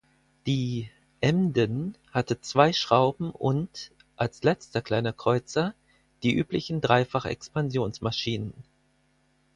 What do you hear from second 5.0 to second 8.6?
Kreuzer, die üblichen Dreifachexpansionsmaschinen.